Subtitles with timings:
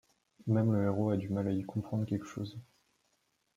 [0.47, 2.57] Même le héros a du mal à y comprendre quelque chose.